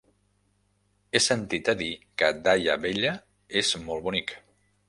He 1.15 1.21
sentit 1.25 1.69
a 1.73 1.77
dir 1.83 1.91
que 2.23 2.31
Daia 2.49 2.81
Vella 2.87 3.15
és 3.63 3.73
molt 3.87 4.09
bonic. 4.09 4.39